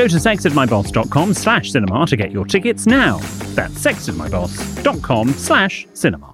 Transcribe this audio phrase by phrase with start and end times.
[0.00, 3.18] Go to sextedmyboss.com slash cinema to get your tickets now.
[3.54, 6.32] That's sextedmyboss.com slash cinema.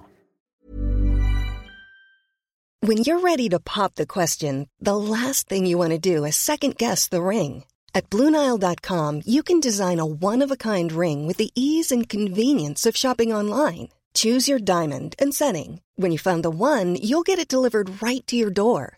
[2.79, 6.37] When you're ready to pop the question, the last thing you want to do is
[6.37, 7.65] second guess the ring.
[7.93, 12.07] At Bluenile.com, you can design a one of a kind ring with the ease and
[12.07, 13.89] convenience of shopping online.
[14.13, 15.81] Choose your diamond and setting.
[15.97, 18.97] When you find the one, you'll get it delivered right to your door.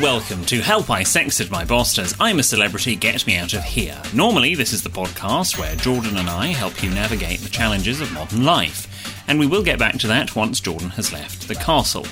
[0.00, 3.64] Welcome to Help I Sexted My Boss Does I'm a Celebrity, Get Me Out of
[3.64, 4.00] Here.
[4.14, 8.12] Normally, this is the podcast where Jordan and I help you navigate the challenges of
[8.12, 8.86] modern life.
[9.26, 12.06] And we will get back to that once Jordan has left the castle.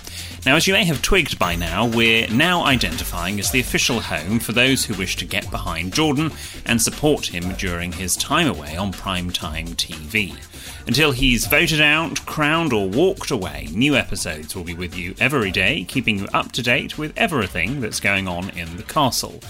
[0.45, 4.41] Now, as you may have twigged by now, we're now identifying as the official home
[4.41, 6.33] for those who wish to get behind Jordan
[6.65, 10.37] and support him during his time away on primetime TV.
[10.87, 15.51] Until he's voted out, crowned, or walked away, new episodes will be with you every
[15.51, 19.41] day, keeping you up to date with everything that's going on in the castle.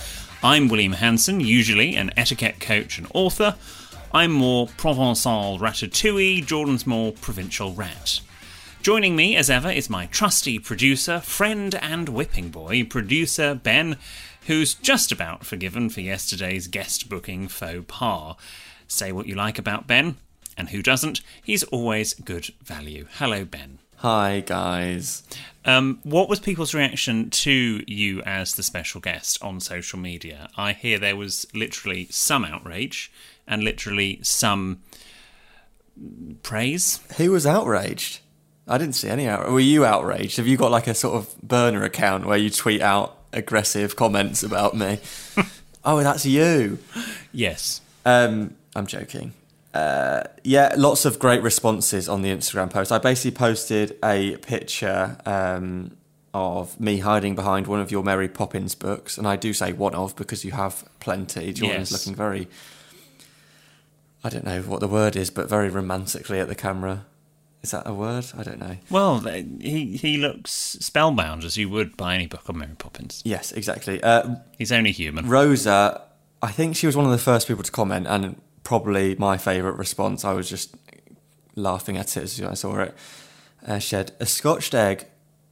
[0.43, 3.55] I'm William Hanson, usually an etiquette coach and author.
[4.15, 8.21] I'm more Provençal ratatouille, Jordan's more provincial rat.
[8.81, 13.99] Joining me, as ever, is my trusty producer, friend, and whipping boy, producer Ben,
[14.47, 18.37] who's just about forgiven for yesterday's guest booking faux pas.
[18.89, 20.17] Say what you like about Ben,
[20.57, 23.07] and who doesn't, he's always good value.
[23.19, 23.79] Hello, Ben.
[23.97, 25.23] Hi, guys.
[25.65, 30.49] Um, what was people's reaction to you as the special guest on social media?
[30.57, 33.11] I hear there was literally some outrage
[33.47, 34.83] and literally some
[36.43, 37.01] praise.
[37.17, 38.21] Who was outraged?
[38.69, 39.51] I didn't see any outrage.
[39.51, 40.37] Were you outraged?
[40.37, 44.43] Have you got like a sort of burner account where you tweet out aggressive comments
[44.43, 45.01] about me?
[45.85, 46.79] oh, that's you.
[47.33, 47.81] Yes.
[48.05, 49.33] Um, I'm joking.
[49.77, 52.91] Uh, yeah, lots of great responses on the Instagram post.
[52.91, 55.97] I basically posted a picture um,
[56.33, 59.95] of me hiding behind one of your Mary Poppins books, and I do say one
[59.95, 61.53] of because you have plenty.
[61.53, 61.93] Jordan's Yes.
[61.93, 62.49] looking very,
[64.25, 67.05] I don't know what the word is, but very romantically at the camera.
[67.63, 68.25] Is that a word?
[68.39, 68.77] I don't know.
[68.91, 69.21] Well,
[69.61, 70.51] he he looks
[70.81, 73.21] spellbound as you would by any book of Mary Poppins.
[73.25, 74.03] Yes, exactly.
[74.03, 75.29] Uh, He's only human.
[75.29, 76.01] Rosa,
[76.41, 79.79] I think she was one of the first people to comment, and probably my favourite
[79.79, 80.25] response.
[80.25, 80.75] I was just
[81.55, 82.95] laughing at it as I saw it.
[83.65, 85.07] Uh, she had a scotched egg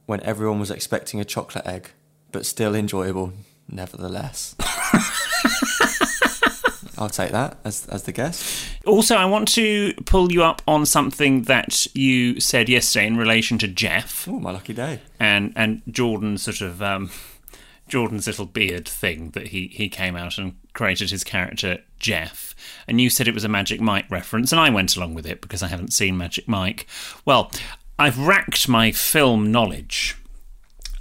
[0.05, 1.91] when everyone was expecting a chocolate egg,
[2.33, 3.31] but still enjoyable
[3.69, 4.55] nevertheless.
[6.97, 8.65] I'll take that as as the guess.
[8.85, 13.57] Also, I want to pull you up on something that you said yesterday in relation
[13.59, 14.99] to Jeff Oh, my lucky day.
[15.19, 17.09] and and Jordan's sort of um,
[17.89, 22.53] Jordan's little beard thing that he he came out and created his character Jeff.
[22.87, 25.41] And you said it was a Magic Mike reference, and I went along with it
[25.41, 26.85] because I haven't seen Magic Mike.
[27.25, 27.51] Well,
[27.97, 30.15] I've racked my film knowledge.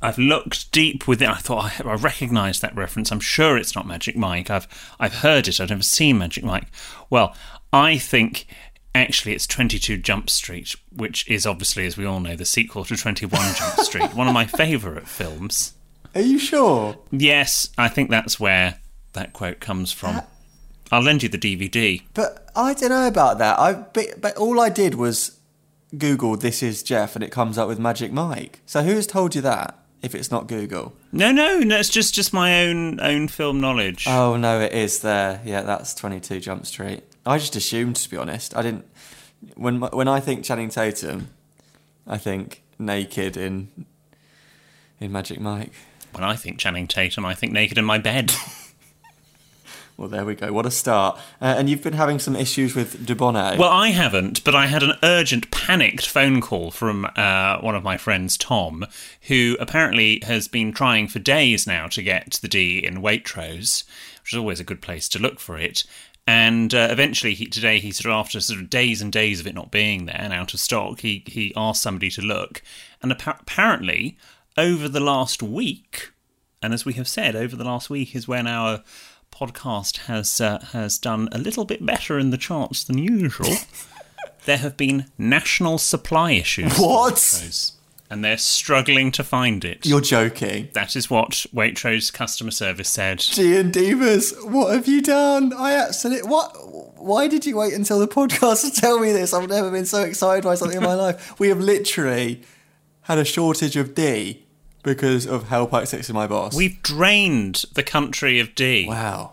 [0.01, 1.29] I've looked deep within.
[1.29, 3.11] I thought I, I recognised that reference.
[3.11, 4.51] I'm sure it's not Magic Mike.
[4.51, 5.61] I've I've heard it.
[5.61, 6.69] I've never seen Magic Mike.
[7.11, 7.35] Well,
[7.73, 8.47] I think
[8.95, 12.97] actually it's 22 Jump Street, which is obviously, as we all know, the sequel to
[12.97, 14.15] 21 Jump Street.
[14.15, 15.75] One of my favourite films.
[16.15, 16.97] Are you sure?
[17.11, 18.79] Yes, I think that's where
[19.15, 20.17] that quote comes from.
[20.17, 20.21] Uh,
[20.93, 22.03] I'll lend you the DVD.
[22.13, 23.59] But I don't know about that.
[23.59, 25.41] I but, but all I did was
[25.97, 28.61] Google "This is Jeff" and it comes up with Magic Mike.
[28.67, 29.79] So who's told you that?
[30.03, 30.93] If it's not Google.
[31.13, 31.79] No, no, no.
[31.79, 34.07] It's just just my own own film knowledge.
[34.07, 35.41] Oh no, it is there.
[35.45, 37.03] Yeah, that's Twenty Two Jump Street.
[37.25, 38.55] I just assumed, to be honest.
[38.55, 38.85] I didn't.
[39.57, 41.29] When when I think Channing Tatum,
[42.07, 43.87] I think naked in
[45.01, 45.73] in Magic Mike.
[46.13, 48.33] When I think Channing Tatum, I think naked in my bed.
[49.97, 50.53] Well, there we go.
[50.53, 51.19] What a start.
[51.41, 53.59] Uh, and you've been having some issues with Dubonnet.
[53.59, 57.85] Well, I haven't, but I had an urgent, panicked phone call from uh, one of
[57.85, 58.87] my friends, Tom,
[59.29, 63.85] who apparently has been trying for days now to get the D in Waitrose,
[64.23, 65.85] which is always a good place to look for it.
[66.27, 69.47] And uh, eventually, he, today, he sort of after sort of days and days of
[69.47, 72.63] it not being there and out of stock, he he asked somebody to look,
[73.03, 74.17] and appa- apparently,
[74.57, 76.13] over the last week,
[76.63, 78.83] and as we have said, over the last week is when our
[79.35, 83.55] podcast has uh, has done a little bit better in the charts than usual.
[84.45, 86.79] there have been national supply issues.
[86.79, 87.73] What?
[88.11, 89.85] And they're struggling to find it.
[89.85, 90.69] You're joking.
[90.75, 93.19] That is what Waitrose customer service said.
[93.19, 95.53] G and Divas, what have you done?
[95.53, 96.53] I absolutely what?
[96.97, 99.33] Why did you wait until the podcast to tell me this?
[99.35, 101.39] I've never been so excited by something in my life.
[101.41, 102.43] We have literally
[103.03, 104.44] had a shortage of D
[104.85, 106.55] because of Help I Sexted My Boss.
[106.55, 108.87] We've drained the country of D.
[108.87, 109.33] wow,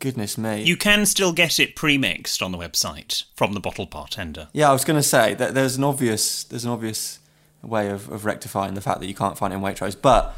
[0.00, 0.62] goodness me.
[0.64, 4.48] You can still get it pre-mixed on the website from the bottle bartender.
[4.52, 7.20] yeah, I was going to say that there's an obvious there's an obvious
[7.62, 10.34] way of, of rectifying the fact that you can't find it in Waitrose, but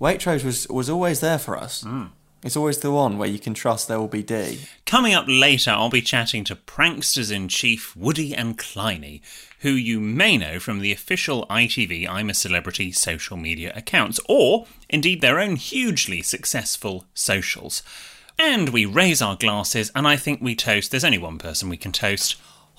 [0.00, 1.84] Waitrose was was always there for us.
[1.84, 2.10] Mm.
[2.42, 4.60] It's always the one where you can trust there will be D.
[4.86, 9.20] Coming up later, I'll be chatting to pranksters in chief Woody and Kleiny,
[9.60, 14.66] who you may know from the official ITV I'm a Celebrity social media accounts, or
[14.88, 17.82] indeed their own hugely successful socials.
[18.38, 20.90] And we raise our glasses, and I think we toast.
[20.90, 22.36] There's only one person we can toast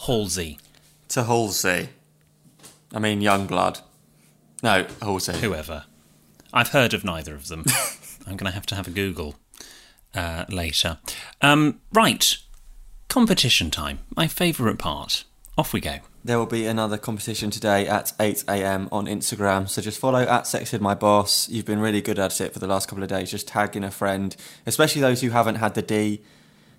[0.08, 0.58] Halsey.
[1.10, 1.90] To Halsey.
[2.92, 3.81] I mean, Yungblud.
[4.63, 5.34] No, Halsey.
[5.34, 5.84] whoever.
[6.52, 7.63] I've heard of neither of them.
[8.25, 9.36] I'm going to have to have a Google
[10.13, 10.98] uh, later.
[11.42, 12.38] Um, right,
[13.10, 14.00] competition time.
[14.16, 15.24] My favourite part.
[15.58, 15.98] Off we go.
[16.24, 18.88] There will be another competition today at 8 a.m.
[18.92, 19.68] on Instagram.
[19.68, 21.50] So just follow at Sexted My Boss.
[21.50, 23.31] You've been really good at it for the last couple of days.
[23.31, 24.36] Just tagging a friend,
[24.66, 26.22] especially those who haven't had the D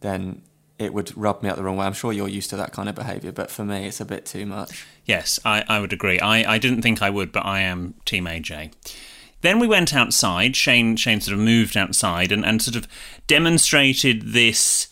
[0.00, 0.42] then
[0.78, 1.86] it would rub me up the wrong way.
[1.86, 4.26] I'm sure you're used to that kind of behaviour, but for me, it's a bit
[4.26, 4.86] too much.
[5.04, 6.20] Yes, I, I would agree.
[6.20, 8.72] I, I didn't think I would, but I am Team AJ.
[9.40, 10.56] Then we went outside.
[10.56, 12.88] Shane Shane sort of moved outside and, and sort of
[13.26, 14.88] demonstrated this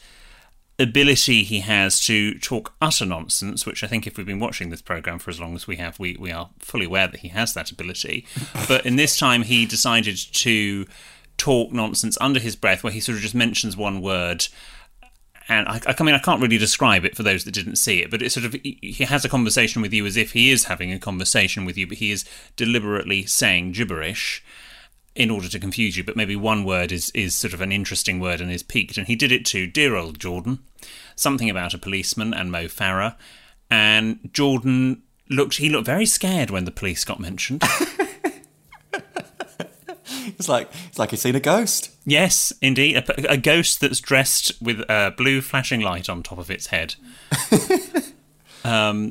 [0.79, 4.83] ability he has to talk utter nonsense, which I think if we've been watching this
[4.83, 7.55] program for as long as we have, we, we are fully aware that he has
[7.55, 8.27] that ability.
[8.69, 10.87] but in this time, he decided to
[11.37, 14.47] talk nonsense under his breath, where he sort of just mentions one word
[15.49, 18.11] and I, I mean, I can't really describe it for those that didn't see it,
[18.11, 20.93] but it's sort of he has a conversation with you as if he is having
[20.93, 22.25] a conversation with you, but he is
[22.57, 24.43] deliberately saying gibberish
[25.15, 26.05] in order to confuse you.
[26.05, 29.07] But maybe one word is is sort of an interesting word and is peaked, and
[29.07, 30.61] he did it to dear old Jordan,
[31.17, 33.17] something about a policeman and Mo Farah,
[33.71, 37.63] and Jordan looked he looked very scared when the police got mentioned.
[40.39, 41.91] It's like it's like he's seen a ghost.
[42.05, 46.51] Yes, indeed, a, a ghost that's dressed with a blue flashing light on top of
[46.51, 46.97] its head.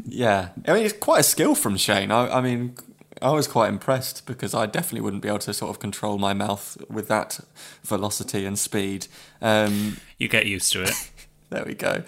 [0.08, 2.12] Yeah, I mean it's quite a skill from Shane.
[2.12, 2.76] I, I mean,
[3.22, 6.34] I was quite impressed because I definitely wouldn't be able to sort of control my
[6.34, 7.40] mouth with that
[7.84, 9.08] velocity and speed.
[9.42, 11.12] Um, You get used to it.
[11.50, 12.04] there we go.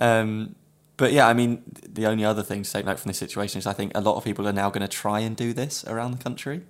[0.00, 0.54] Um,
[0.96, 3.66] but yeah, I mean, the only other thing to take note from this situation is
[3.66, 6.12] I think a lot of people are now going to try and do this around
[6.12, 6.62] the country.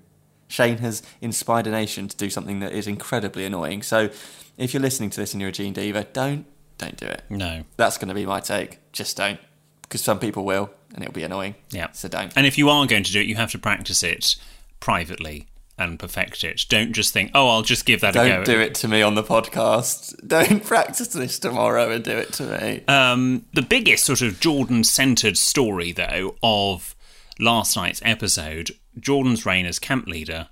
[0.52, 3.82] Shane has inspired a nation to do something that is incredibly annoying.
[3.82, 4.10] So
[4.58, 6.44] if you're listening to this and you're a Gene Diva, don't
[6.76, 7.22] don't do it.
[7.30, 7.64] No.
[7.78, 8.78] That's going to be my take.
[8.92, 9.40] Just don't,
[9.82, 11.54] because some people will, and it'll be annoying.
[11.70, 11.90] Yeah.
[11.92, 12.32] So don't.
[12.36, 14.36] And if you are going to do it, you have to practice it
[14.78, 15.46] privately
[15.78, 16.66] and perfect it.
[16.68, 18.28] Don't just think, oh, I'll just give that a go.
[18.28, 20.14] Don't do it to me on the podcast.
[20.26, 22.82] Don't practice this tomorrow and do it to me.
[22.88, 26.94] Um, the biggest sort of Jordan centered story, though, of
[27.38, 30.48] last night's episode, Jordan's reign as camp leader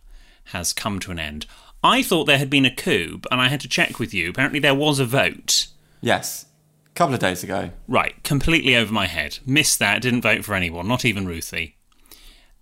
[0.47, 1.47] has come to an end.
[1.83, 4.31] I thought there had been a coup, and I had to check with you.
[4.31, 5.69] Apparently, there was a vote.
[6.01, 6.47] yes.
[6.87, 7.71] A couple of days ago.
[7.87, 9.39] Right, completely over my head.
[9.47, 11.77] Missed that, didn't vote for anyone, not even Ruthie.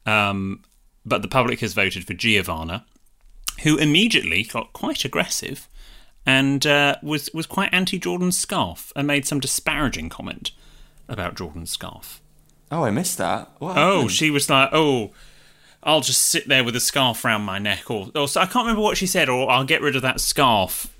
[0.05, 0.63] Um,
[1.05, 2.85] but the public has voted for Giovanna,
[3.63, 5.67] who immediately got quite aggressive
[6.27, 10.53] and uh, was, was quite anti Jordan's scarf and made some disparaging comment
[11.09, 12.21] about Jordan's scarf.
[12.71, 13.51] Oh, I missed that.
[13.59, 14.13] What Oh, happened?
[14.13, 15.13] she was like, oh,
[15.83, 18.65] I'll just sit there with a scarf round my neck, or, or so I can't
[18.67, 20.93] remember what she said, or I'll get rid of that scarf.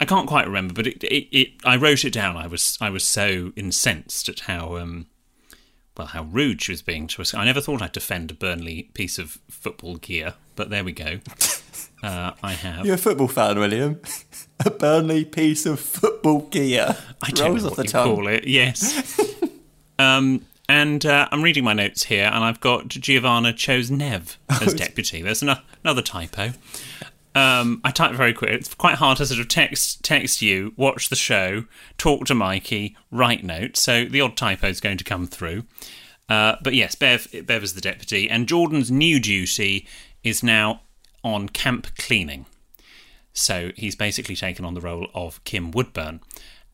[0.00, 2.36] I can't quite remember, but it, it, it I wrote it down.
[2.36, 5.06] I was I was so incensed at how um,
[5.96, 7.32] well how rude she was being to us.
[7.32, 11.20] I never thought I'd defend a Burnley piece of football gear, but there we go.
[12.02, 12.84] Uh, I have.
[12.84, 14.00] You're a football fan, William.
[14.66, 16.96] a Burnley piece of football gear.
[17.22, 18.16] I don't Rolls know off what the you tongue.
[18.16, 18.44] call it.
[18.44, 19.20] Yes.
[20.00, 24.72] um, and uh, I'm reading my notes here, and I've got Giovanna chose Nev as
[24.72, 25.20] deputy.
[25.20, 26.52] There's ano- another typo.
[27.34, 28.52] Um, I type very quick.
[28.52, 31.66] It's quite hard to sort of text text you, watch the show,
[31.98, 33.82] talk to Mikey, write notes.
[33.82, 35.64] So the odd typo is going to come through.
[36.30, 39.86] Uh, but yes, Bev Bev is the deputy, and Jordan's new duty
[40.24, 40.80] is now
[41.22, 42.46] on camp cleaning.
[43.34, 46.20] So he's basically taken on the role of Kim Woodburn,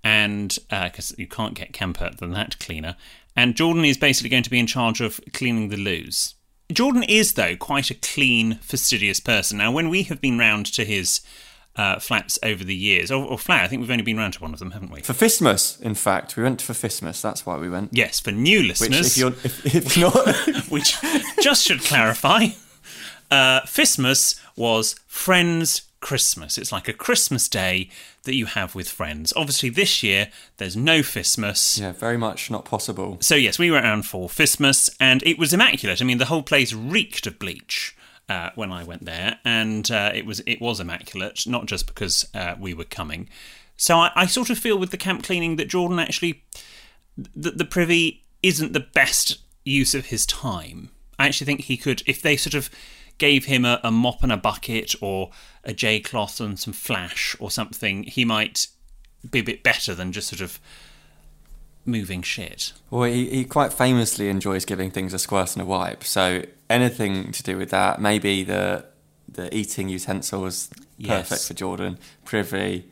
[0.04, 2.94] and because you can't get camper than that cleaner,
[3.38, 6.34] and Jordan is basically going to be in charge of cleaning the loos.
[6.72, 9.58] Jordan is though quite a clean, fastidious person.
[9.58, 11.20] Now, when we have been round to his
[11.76, 14.42] uh, flats over the years, or, or flat, I think we've only been round to
[14.42, 15.02] one of them, haven't we?
[15.02, 16.36] For Fistmas, in fact.
[16.36, 17.22] We went for Fistmas.
[17.22, 17.90] That's why we went.
[17.92, 19.12] Yes, for new Which, listeners.
[19.12, 20.96] if you're if, if not, which
[21.40, 22.46] just should clarify,
[23.30, 23.60] uh,
[24.56, 26.58] was Friends Christmas.
[26.58, 27.88] It's like a Christmas day
[28.28, 29.32] that you have with friends.
[29.34, 31.80] Obviously, this year there's no Fistmas.
[31.80, 33.16] yeah, very much not possible.
[33.20, 36.00] So yes, we went around for Fistmas, and it was immaculate.
[36.00, 37.96] I mean, the whole place reeked of bleach.
[38.28, 42.28] Uh, when I went there, and uh, it was it was immaculate, not just because
[42.34, 43.30] uh, we were coming.
[43.78, 46.44] So I, I sort of feel with the camp cleaning that Jordan actually
[47.34, 50.90] that the privy isn't the best use of his time.
[51.18, 52.68] I actually think he could, if they sort of
[53.18, 55.30] gave him a, a mop and a bucket or
[55.64, 58.68] a J cloth and some flash or something, he might
[59.30, 60.58] be a bit better than just sort of
[61.84, 62.72] moving shit.
[62.90, 66.04] Well, he, he quite famously enjoys giving things a squirt and a wipe.
[66.04, 68.84] So anything to do with that, maybe the
[69.30, 70.68] the eating utensils,
[71.02, 71.48] perfect Yes.
[71.48, 71.98] for Jordan.
[72.24, 72.86] Privy,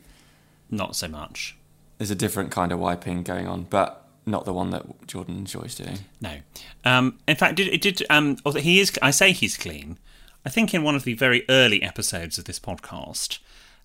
[0.69, 1.55] Not so much.
[1.97, 5.73] there's a different kind of wiping going on, but not the one that Jordan enjoys
[5.75, 5.99] doing.
[6.21, 6.37] No.
[6.85, 8.03] Um, in fact, it, it did.
[8.09, 8.91] Um, although he is.
[9.01, 9.97] I say he's clean.
[10.47, 13.39] I think in one of the very early episodes of this podcast,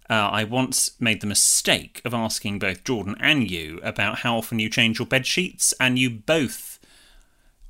[0.08, 4.60] uh, I once made the mistake of asking both Jordan and you about how often
[4.60, 6.78] you change your bed sheets, and you both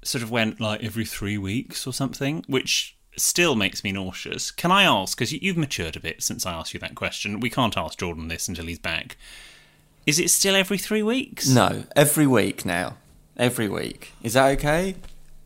[0.05, 4.51] sort of went like every three weeks or something, which still makes me nauseous.
[4.51, 5.17] Can I ask?
[5.17, 7.41] Because you've matured a bit since I asked you that question.
[7.41, 9.17] We can't ask Jordan this until he's back.
[10.05, 11.49] Is it still every three weeks?
[11.49, 12.99] No, every week now.
[13.39, 14.13] Every week.
[14.23, 14.97] Is that okay?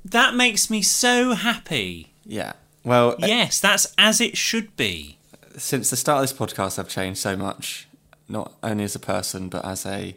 [0.04, 2.08] That makes me so happy.
[2.24, 2.54] Yeah.
[2.86, 5.18] Well, Yes, that's as it should be.
[5.58, 7.88] since the start of this podcast, I've changed so much,
[8.28, 10.14] not only as a person, but as a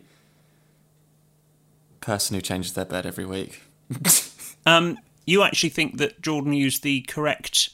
[2.02, 3.62] person who changes their bed every week.
[4.66, 7.70] Um, you actually think that Jordan used the correct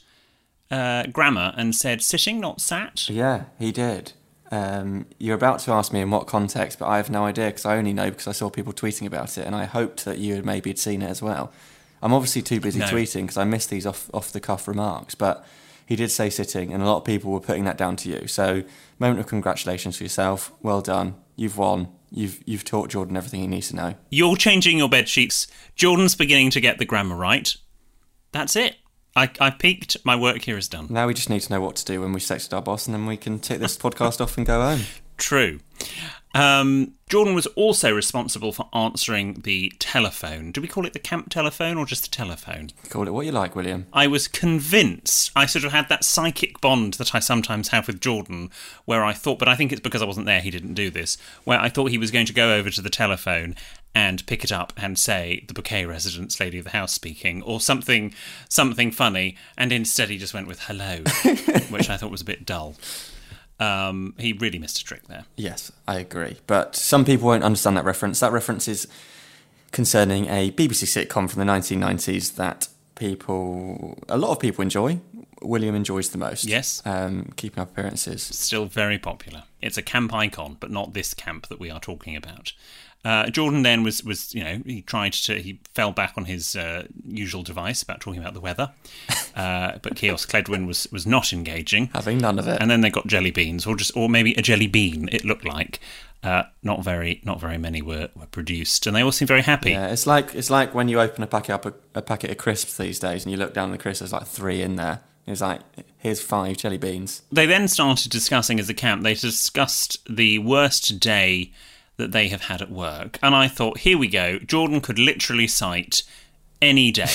[0.70, 3.10] uh, grammar and said sitting, not sat?
[3.10, 4.12] yeah, he did.
[4.52, 7.66] Um, you're about to ask me in what context, but I have no idea because
[7.66, 10.36] I only know because I saw people tweeting about it, and I hoped that you
[10.36, 11.52] had maybe had seen it as well.
[12.02, 12.86] I'm obviously too busy No.
[12.86, 15.44] tweeting because I missed these off off the cuff remarks, but
[15.86, 18.26] he did say sitting, and a lot of people were putting that down to you.
[18.26, 18.64] So,
[18.98, 20.52] moment of congratulations for yourself.
[20.62, 21.14] Well done.
[21.36, 21.88] You've won.
[22.10, 23.94] You've you've taught Jordan everything he needs to know.
[24.10, 25.46] You're changing your bed sheets.
[25.74, 27.54] Jordan's beginning to get the grammar right.
[28.32, 28.76] That's it.
[29.14, 29.96] I, I peaked.
[30.04, 30.88] My work here is done.
[30.90, 32.94] Now we just need to know what to do when we've sexted our boss, and
[32.94, 34.82] then we can take this podcast off and go home.
[35.16, 35.60] True.
[36.36, 40.52] Um, Jordan was also responsible for answering the telephone.
[40.52, 42.72] Do we call it the camp telephone or just the telephone?
[42.90, 43.86] Call it what you like, William.
[43.90, 45.30] I was convinced.
[45.34, 48.50] I sort of had that psychic bond that I sometimes have with Jordan,
[48.84, 51.16] where I thought, but I think it's because I wasn't there, he didn't do this,
[51.44, 53.54] where I thought he was going to go over to the telephone
[53.94, 57.60] and pick it up and say the bouquet residence lady of the house speaking or
[57.60, 58.12] something
[58.46, 60.98] something funny and instead he just went with hello
[61.70, 62.76] which i thought was a bit dull
[63.58, 66.36] um, he really missed a trick there Yes, I agree.
[66.46, 68.20] But some people won't understand that reference.
[68.20, 68.86] That reference is
[69.72, 75.00] concerning a BBC sitcom from the 1990s that people, a lot of people enjoy.
[75.42, 76.44] William enjoys the most.
[76.44, 76.82] Yes.
[76.84, 78.22] Um, keeping up appearances.
[78.22, 79.44] still very popular.
[79.60, 82.52] It's a camp icon, but not this camp that we are talking about.
[83.04, 86.56] Uh, Jordan then was, was, you know, he tried to, he fell back on his
[86.56, 88.72] uh, usual device about talking about the weather,
[89.36, 91.86] uh, but Chaos Cledwin was, was not engaging.
[91.94, 92.60] Having none of it.
[92.60, 95.08] And then they got jelly beans, or just, or maybe a jelly bean.
[95.12, 95.80] It looked like.
[96.22, 99.70] Uh, not very, not very many were, were produced, and they all seemed very happy.
[99.70, 102.36] Yeah, it's like it's like when you open a packet up a, a packet of
[102.38, 104.00] crisps these days, and you look down the crisps.
[104.00, 105.02] There's like three in there.
[105.26, 105.60] It's like
[105.98, 107.22] here's five jelly beans.
[107.30, 109.02] They then started discussing as a camp.
[109.02, 111.52] They discussed the worst day
[111.96, 114.38] that they have had at work, and I thought, here we go.
[114.38, 116.02] Jordan could literally cite
[116.60, 117.12] any day,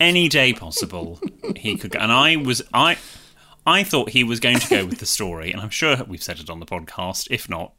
[0.00, 1.20] any day possible.
[1.56, 1.98] He could, go.
[1.98, 2.96] and I was I.
[3.66, 6.38] I thought he was going to go with the story, and I'm sure we've said
[6.38, 7.28] it on the podcast.
[7.30, 7.72] If not,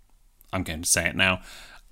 [0.51, 1.41] I'm going to say it now.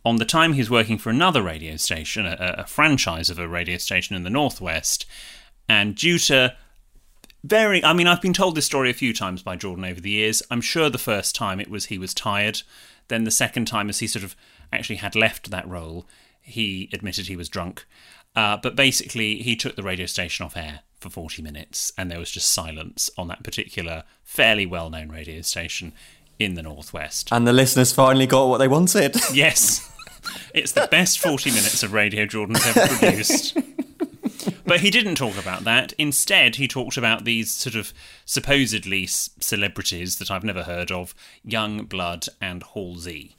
[0.04, 3.78] On the time he's working for another radio station, a, a franchise of a radio
[3.78, 5.06] station in the Northwest,
[5.70, 6.56] and due to
[7.44, 10.10] very I mean I've been told this story a few times by Jordan over the
[10.10, 10.42] years.
[10.50, 12.62] I'm sure the first time it was he was tired.
[13.08, 14.36] Then the second time as he sort of
[14.72, 16.06] actually had left that role,
[16.42, 17.86] he admitted he was drunk.
[18.36, 22.18] Uh, but basically he took the radio station off air for 40 minutes and there
[22.18, 25.94] was just silence on that particular fairly well-known radio station
[26.40, 27.30] in the northwest.
[27.32, 29.16] And the listeners finally got what they wanted.
[29.34, 29.90] Yes.
[30.54, 33.58] It's the best 40 minutes of radio Jordan's ever produced.
[34.65, 35.93] But he didn't talk about that.
[35.98, 37.93] Instead, he talked about these sort of
[38.25, 41.13] supposedly celebrities that I've never heard of
[41.46, 43.36] Yungblud and Halsey.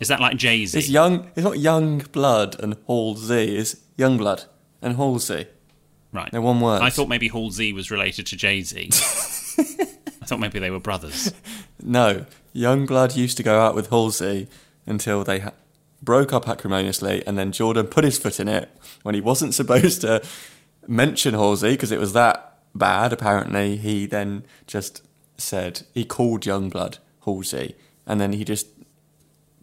[0.00, 0.78] Is that like Jay Z?
[0.78, 1.30] It's young.
[1.34, 3.56] It's not young blood and Halsey.
[3.56, 4.44] It's young blood
[4.82, 5.46] and Halsey.
[6.12, 6.30] Right.
[6.30, 6.82] They're one word.
[6.82, 8.90] I thought maybe Halsey was related to Jay Z.
[10.20, 11.32] I thought maybe they were brothers.
[11.82, 14.48] No, Yungblud used to go out with Halsey
[14.86, 15.52] until they ha-
[16.02, 18.70] broke up acrimoniously, and then Jordan put his foot in it
[19.02, 20.22] when he wasn't supposed to
[20.86, 23.12] mention Halsey because it was that bad.
[23.12, 25.06] Apparently, he then just
[25.36, 28.66] said he called Yungblud Halsey, and then he just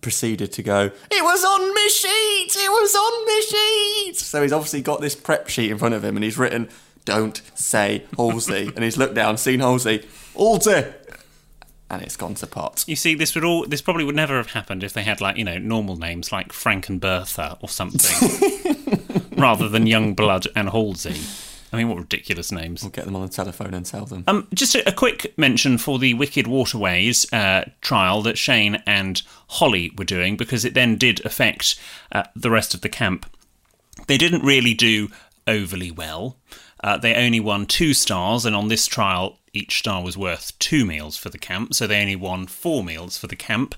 [0.01, 0.91] proceeded to go.
[1.09, 2.55] It was on my sheet.
[2.55, 4.17] It was on my sheet.
[4.17, 6.69] So he's obviously got this prep sheet in front of him, and he's written.
[7.05, 8.71] Don't say Halsey.
[8.75, 10.05] and he's looked down, seen Halsey.
[10.35, 10.85] Halsey!
[11.89, 12.83] And it's gone to pot.
[12.87, 15.37] You see, this would all this probably would never have happened if they had like
[15.37, 21.21] you know normal names like Frank and Bertha or something, rather than Yungblud and Halsey.
[21.75, 22.83] I mean, what ridiculous names.
[22.83, 24.23] We'll get them on the telephone and tell them.
[24.27, 29.21] Um, just a, a quick mention for the Wicked Waterways uh, trial that Shane and
[29.49, 31.77] Hollie were doing, because it then did affect
[32.13, 33.25] uh, the rest of the camp.
[34.07, 35.09] They didn't really do
[35.47, 36.37] overly well.
[36.83, 40.85] Uh, they only won two stars, and on this trial, each star was worth two
[40.85, 43.75] meals for the camp, so they only won four meals for the camp.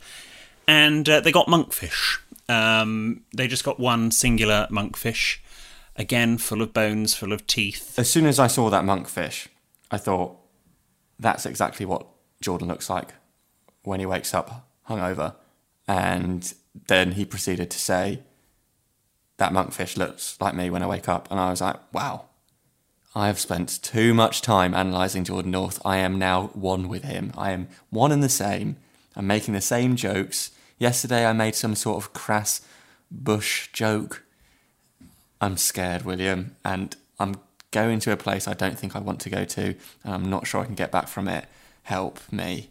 [0.67, 2.19] And uh, they got monkfish.
[2.49, 5.37] Um, they just got one singular monkfish,
[5.95, 7.97] again, full of bones, full of teeth.
[7.97, 9.47] as soon as I saw that monkfish,
[9.91, 10.37] I thought,
[11.19, 12.05] that's exactly what
[12.41, 13.13] Jordan looks like
[13.83, 15.35] when he wakes up hungover.
[15.87, 16.53] And
[16.87, 18.21] then he proceeded to say,
[19.37, 21.29] that monkfish looks like me when I wake up.
[21.31, 22.25] And I was like, wow,
[23.17, 25.81] I have spent too much time analysing Jordan North.
[25.83, 27.33] I am now one with him.
[27.35, 28.77] I am one and the same.
[29.15, 30.51] I'm making the same jokes.
[30.77, 32.61] Yesterday I made some sort of crass
[33.09, 34.23] bush joke.
[35.41, 37.37] I'm scared, William, and I'm
[37.71, 40.45] going to a place I don't think I want to go to, and I'm not
[40.45, 41.47] sure I can get back from it.
[41.83, 42.69] Help me,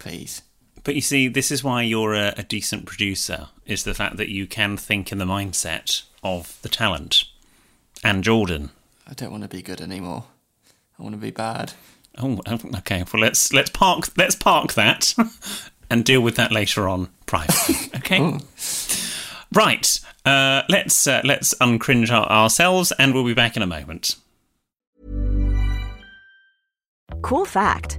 [0.00, 0.42] please.
[0.82, 4.28] But you see, this is why you're a, a decent producer, is the fact that
[4.28, 7.26] you can think in the mindset of the talent.
[8.02, 8.70] And Jordan.
[9.06, 10.24] I don't want to be good anymore.
[10.98, 11.72] I want to be bad.
[12.18, 13.04] Oh, okay.
[13.12, 15.14] Well, let's let's park let's park that
[15.90, 17.74] and deal with that later on privately.
[17.96, 18.38] Okay.
[19.54, 20.00] right.
[20.24, 24.16] Uh, let's uh, let's uncringe our, ourselves, and we'll be back in a moment.
[27.22, 27.98] Cool fact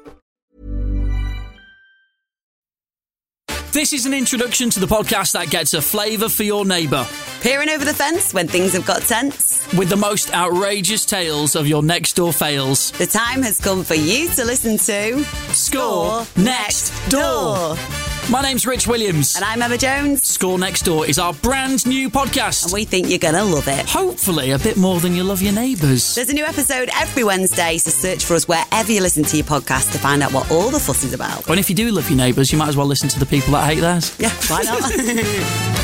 [3.71, 7.07] This is an introduction to the podcast that gets a flavour for your neighbour.
[7.39, 9.65] Peering over the fence when things have got tense.
[9.77, 12.91] With the most outrageous tales of your next door fails.
[12.91, 17.77] The time has come for you to listen to Score Next Door.
[18.31, 19.35] My name's Rich Williams.
[19.35, 20.25] And I'm Emma Jones.
[20.25, 22.63] Score Next Door is our brand new podcast.
[22.63, 23.89] And we think you're going to love it.
[23.89, 26.15] Hopefully, a bit more than you love your neighbours.
[26.15, 29.45] There's a new episode every Wednesday, so search for us wherever you listen to your
[29.45, 31.49] podcast to find out what all the fuss is about.
[31.49, 33.51] And if you do love your neighbours, you might as well listen to the people
[33.51, 34.17] that hate theirs.
[34.17, 34.91] Yeah, why not?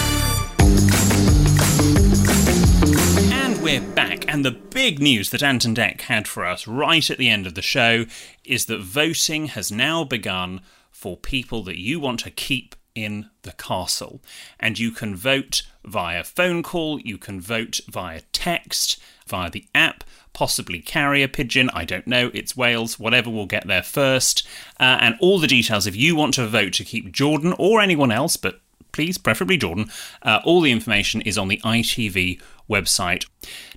[3.33, 7.10] And we're back, and the big news that Ant and Dec had for us right
[7.10, 8.05] at the end of the show
[8.45, 10.62] is that voting has now begun
[10.97, 14.19] for people that you want to keep in the castle.
[14.60, 20.03] And you can vote via phone call, you can vote via text, via the app,
[20.33, 24.47] possibly carrier pigeon, I don't know, it's Wales, whatever will get there first.
[24.79, 28.12] Uh, and all the details if you want to vote to keep Jordan or anyone
[28.12, 28.60] else, but
[28.91, 29.91] please, preferably Jordan,
[30.23, 33.27] uh, all the information is on the ITV website.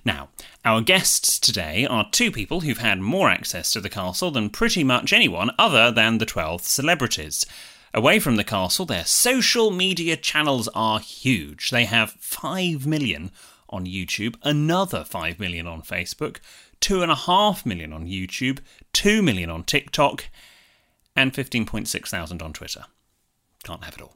[0.03, 0.29] Now,
[0.63, 4.83] our guests today are two people who've had more access to the castle than pretty
[4.83, 7.45] much anyone other than the 12 celebrities.
[7.93, 11.71] Away from the castle, their social media channels are huge.
[11.71, 13.31] They have 5 million
[13.69, 16.37] on YouTube, another 5 million on Facebook,
[16.79, 18.59] 2.5 million on YouTube,
[18.93, 20.25] 2 million on TikTok,
[21.15, 22.85] and 15.6 thousand on Twitter.
[23.63, 24.15] Can't have it all.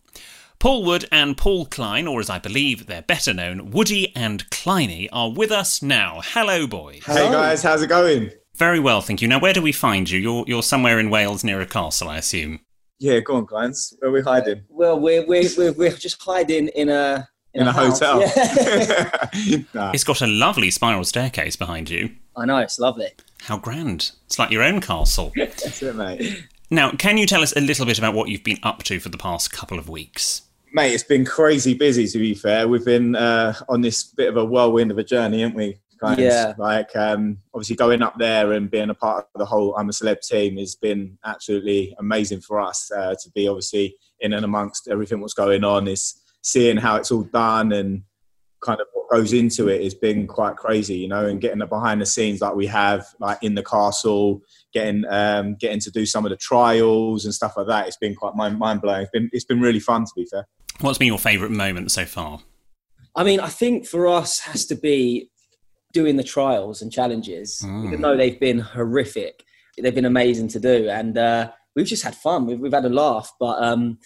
[0.65, 5.07] Paul Wood and Paul Klein, or as I believe they're better known, Woody and Kleiny,
[5.13, 6.21] are with us now.
[6.23, 7.03] Hello, boys.
[7.05, 8.31] Hey guys, how's it going?
[8.55, 9.27] Very well, thank you.
[9.27, 10.19] Now, where do we find you?
[10.19, 12.61] You're you're somewhere in Wales near a castle, I assume.
[12.97, 13.93] Yeah, go on, Kleins.
[13.99, 14.63] Where are we hiding?
[14.69, 17.99] Well, we're we're we're, we're just hiding in a in, In a house.
[17.99, 18.21] hotel.
[18.21, 19.19] Yeah.
[19.75, 19.91] Nah.
[19.91, 22.09] It's got a lovely spiral staircase behind you.
[22.35, 23.09] I know it's lovely.
[23.43, 24.13] How grand!
[24.25, 25.31] It's like your own castle.
[25.35, 26.47] That's it, mate.
[26.71, 29.09] Now, can you tell us a little bit about what you've been up to for
[29.09, 30.41] the past couple of weeks?
[30.75, 32.67] Mate, it's been crazy busy to be fair.
[32.67, 35.79] We've been uh, on this bit of a whirlwind of a journey, haven't we?
[36.01, 36.49] Kind Yeah.
[36.49, 39.87] Of, like um, obviously going up there and being a part of the whole I'm
[39.87, 44.43] a Celeb team has been absolutely amazing for us uh, to be obviously in and
[44.43, 45.87] amongst everything what's going on.
[45.87, 48.03] Is seeing how it's all done and
[48.61, 51.67] kind of what goes into it has been quite crazy, you know, and getting the
[51.67, 54.41] behind the scenes like we have, like in the castle,
[54.73, 57.87] getting um, getting to do some of the trials and stuff like that.
[57.87, 59.03] It's been quite mind mind blowing.
[59.03, 60.45] It's been it's been really fun to be fair.
[60.81, 62.39] What's been your favourite moment so far?
[63.15, 65.29] I mean, I think for us has to be
[65.93, 67.85] doing the trials and challenges, Mm.
[67.87, 69.43] even though they've been horrific.
[69.81, 72.45] They've been amazing to do, and uh, we've just had fun.
[72.45, 73.97] We've, we've had a laugh, but um,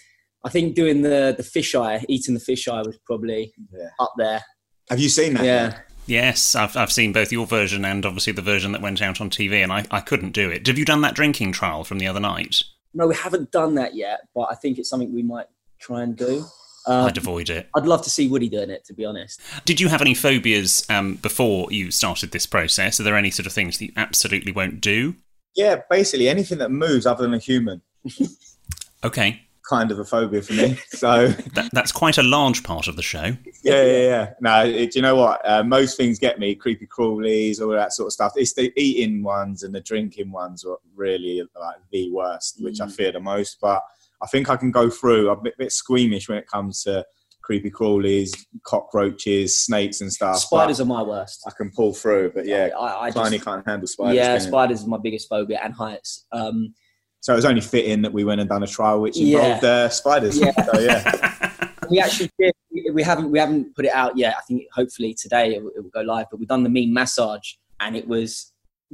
[0.44, 3.88] I think doing the the fisheye, eating the fisheye, was probably Yeah.
[4.00, 4.42] up there.
[4.88, 5.44] Have you seen that?
[5.44, 5.78] Yeah.
[6.06, 9.30] Yes, I've, I've seen both your version and obviously the version that went out on
[9.30, 10.66] TV, and I, I couldn't do it.
[10.66, 12.62] Have you done that drinking trial from the other night?
[12.94, 15.46] No, we haven't done that yet, but I think it's something we might
[15.80, 16.44] try and do.
[16.90, 17.68] Um, I'd avoid it.
[17.76, 19.40] I'd love to see Woody doing it, to be honest.
[19.64, 22.98] Did you have any phobias um, before you started this process?
[22.98, 25.14] Are there any sort of things that you absolutely won't do?
[25.54, 27.82] Yeah, basically anything that moves other than a human,
[29.04, 30.76] Okay, kind of a phobia for me.
[30.88, 33.36] So that, that's quite a large part of the show.
[33.62, 34.30] yeah, yeah, yeah.
[34.40, 35.40] No, it, do you know what?
[35.48, 38.32] Uh, most things get me creepy crawlies, all that sort of stuff.
[38.36, 42.88] It's the eating ones and the drinking ones are really like the worst, which I
[42.88, 43.58] fear the most.
[43.60, 43.82] But
[44.22, 45.30] I think I can go through.
[45.30, 47.04] I'm a bit, bit squeamish when it comes to
[47.42, 48.30] creepy crawlies,
[48.64, 50.38] cockroaches, snakes, and stuff.
[50.38, 51.42] Spiders are my worst.
[51.46, 54.16] I can pull through, but yeah, I, I just, can't handle spiders.
[54.16, 56.26] yeah, spiders is my biggest phobia and heights.
[56.32, 56.74] Um,
[57.20, 59.38] So it was only fitting that we went and done a trial which Yeah.
[59.38, 60.38] involved uh, spiders.
[60.38, 60.52] Yeah.
[60.72, 61.70] So yeah.
[61.90, 62.52] we actually did.
[62.70, 64.36] We we haven't we haven't put it out yet.
[64.38, 66.26] I think hopefully today it will, it will go live.
[66.30, 68.52] But we've done the mean massage, and it was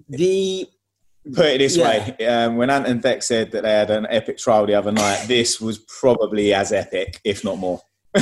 [0.09, 0.67] the
[1.35, 2.15] Put it this Yeah.
[2.19, 4.93] way: um, when Ant and Dec said that they had an epic trial the other
[4.93, 7.81] night, this was probably as epic, if not more.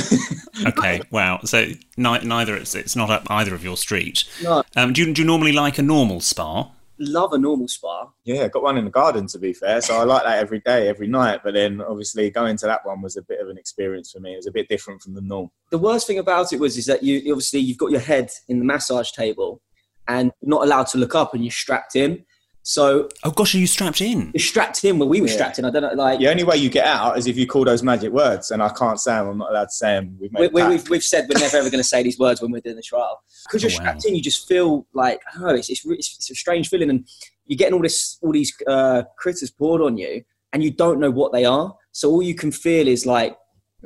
[0.67, 1.39] Okay, wow.
[1.43, 1.65] So
[1.97, 4.23] ni- neither it's it's not up either of your street.
[4.41, 4.63] No.
[4.75, 6.71] Um, do you do you normally like a normal spa?
[6.97, 8.07] Love a normal spa.
[8.23, 10.61] Yeah, I got one in the garden to be fair, so I like that every
[10.61, 11.41] day, every night.
[11.43, 14.31] But then, obviously, going to that one was a bit of an experience for me.
[14.33, 15.51] It was a bit different from the norm.
[15.71, 18.59] The worst thing about it was is that you obviously you've got your head in
[18.59, 19.61] the massage table
[20.07, 22.23] and not allowed to look up and you're strapped in.
[22.67, 24.31] So Oh gosh, are you strapped in?
[24.33, 25.33] you're strapped in where we were Yeah.
[25.33, 25.65] strapped in.
[25.65, 27.83] I don't know, like The only way you get out is if you call those
[27.83, 29.27] magic words, and I can't say them.
[29.27, 30.17] I'm not allowed to say them.
[30.19, 32.17] We've we, made we, a we've, we've said we're never ever going to say these
[32.17, 33.81] words when we're doing the trial because you're Oh, wow.
[33.81, 34.15] strapped in.
[34.15, 35.53] You just feel like oh.
[35.53, 37.07] It's it's, it's it's a strange feeling, and
[37.45, 41.11] you're getting all this all these uh, critters poured on you, and you don't know
[41.11, 41.71] what they are.
[41.91, 43.37] So all you can feel is like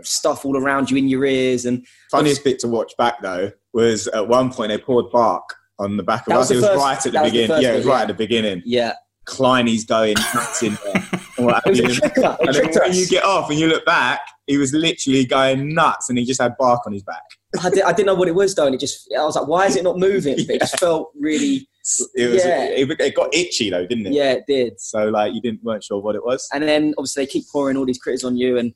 [0.03, 4.07] stuff all around you in your ears, and Funniest bit to watch back though was
[4.07, 5.43] at one point they poured bark
[5.79, 6.51] on the back of us.
[6.51, 7.61] It was first- right at the beginning.
[7.61, 8.01] yeah, it was right yeah.
[8.01, 8.61] at the beginning.
[8.65, 8.93] yeah,
[9.25, 11.01] Kleiny's going nuts in there.
[11.37, 11.89] what it was a you.
[12.03, 15.73] It And then when you get off and you look back, he was literally going
[15.73, 17.23] nuts, and he just had bark on his back.
[17.63, 19.47] I, did, I didn't know what it was though, and it just I was like,
[19.47, 20.35] why is it not moving?
[20.35, 21.67] But it just felt really
[22.15, 22.45] It was.
[22.45, 22.65] Yeah.
[22.65, 24.13] It, it got itchy though, didn't it?
[24.13, 24.79] yeah, it did.
[24.79, 26.47] So like you didn't weren't sure what it was.
[26.53, 28.73] and then obviously they keep pouring all these critters on you and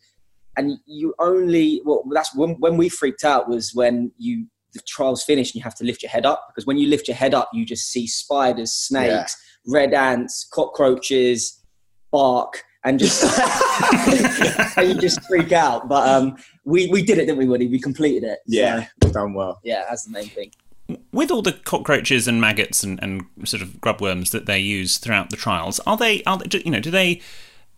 [0.55, 5.23] and you only well that's when, when we freaked out was when you the trial's
[5.23, 7.33] finished and you have to lift your head up because when you lift your head
[7.33, 9.35] up you just see spiders snakes
[9.67, 11.61] red ants cockroaches
[12.11, 13.23] bark and just
[14.77, 15.87] and you just freak out.
[15.87, 17.67] But um we we did it didn't we Woody?
[17.67, 18.39] We completed it.
[18.45, 19.59] Yeah, you've done well.
[19.63, 20.51] yeah that's the main thing.
[21.11, 25.29] With all the cockroaches and maggots and, and sort of grubworms that they use throughout
[25.29, 27.21] the trials, are they are they, you know do they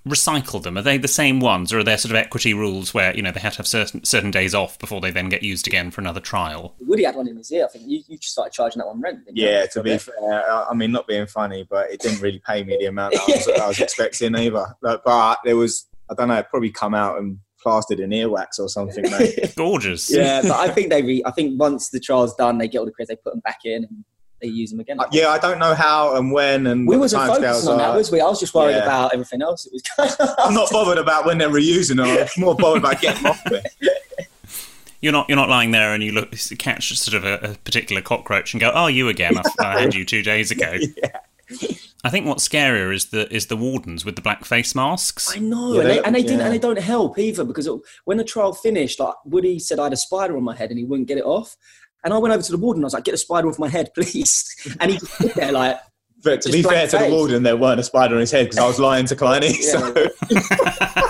[0.07, 0.77] recycle them?
[0.77, 3.31] Are they the same ones, or are there sort of equity rules where you know
[3.31, 6.01] they have to have certain certain days off before they then get used again for
[6.01, 6.75] another trial?
[6.79, 9.01] Woody had one in his ear I think you, you just started charging that one
[9.01, 9.47] rent didn't you?
[9.47, 12.41] Yeah, For to be fair, I I mean, not being funny, but it didn't really
[12.45, 14.75] pay me the amount that I was, I was expecting either.
[14.81, 18.59] Like, but there was, I don't know, it probably come out and plastered in earwax
[18.59, 19.53] or something, mate.
[19.55, 20.13] Gorgeous.
[20.13, 21.01] yeah, but I think they.
[21.01, 23.39] Re- I think once the trial's done, they get all the critters, they put them
[23.41, 24.05] back in, and
[24.41, 25.00] they use them again.
[25.00, 27.95] Uh, yeah, I don't know how and when and we wasn't timescales focusing on that,
[27.95, 28.21] was we?
[28.21, 28.84] I was just worried Yeah.
[28.84, 29.82] about everything else It was
[30.19, 30.30] going.
[30.39, 32.08] I'm not bothered about when they're reusing them.
[32.08, 33.67] I'm more bothered about getting them off it.
[35.02, 38.02] You're not you're not lying there and you look catch sort of a, a particular
[38.02, 39.38] cockroach and go, "Oh, you again?
[39.38, 40.78] I, I had you two days ago."
[42.04, 45.36] I think what's scarier is the is the wardens with the black face masks.
[45.36, 47.67] I know, Yeah, and, they- they, and they didn't, and they don't help either because
[47.67, 47.74] it,
[48.06, 50.80] when the trial finished, like Woody said, I had a spider on my head and
[50.80, 51.56] he wouldn't get it off.
[52.05, 52.79] And I went over to the warden.
[52.79, 54.45] And I was like, "Get the spider off my head, please!"
[54.79, 55.77] And he just stood there like,
[56.23, 57.11] But to Just be blank fair to the face.
[57.11, 59.51] warden, there weren't a spider on his head because I was lying to Kleiny.
[59.61, 59.79] So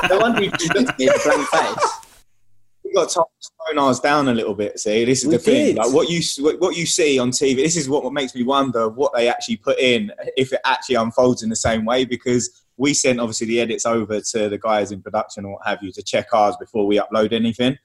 [0.10, 1.92] "No wonder he just looked me with a blank face."
[2.86, 3.16] we got to
[3.68, 4.80] tone ours down a little bit.
[4.80, 5.76] See, this is We the thing.
[5.76, 7.56] Like what you what what you see on TV.
[7.58, 10.96] This is what, what makes me wonder what they actually put in if it actually
[10.96, 12.06] unfolds in the same way.
[12.06, 15.82] Because we sent obviously the edits over to the guys in production and what have
[15.82, 17.78] you to check ours before we upload anything.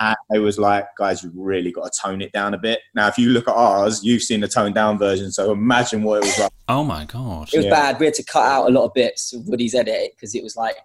[0.00, 2.80] And they was like, guys, you've really got to tone it down a bit.
[2.94, 6.22] Now, if you look at ours, you've seen the toned down version, so imagine what
[6.22, 6.52] it was like.
[6.68, 7.48] Oh my god!
[7.52, 7.70] It was Yeah.
[7.70, 8.00] bad.
[8.00, 10.56] We had to cut out a lot of bits of Woody's edit because it was
[10.56, 10.76] like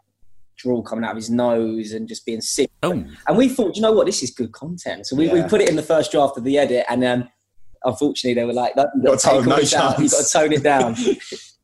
[0.58, 2.70] drool coming out of his nose and just being sick.
[2.84, 5.08] Oh, And we thought, you know what, this is good content.
[5.08, 7.30] So we, we put it in the first draft of the edit, and then
[7.86, 10.00] unfortunately they were like, "No, you've got to Got take tone, all no this out.
[10.00, 10.96] You've got to tone it down."